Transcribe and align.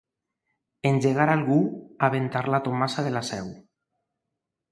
Engegar 0.91 1.27
algú 1.33 1.57
a 2.07 2.09
ventar 2.15 2.43
la 2.55 2.61
Tomasa 2.69 3.05
de 3.09 3.11
la 3.17 3.23
Seu. 3.31 3.53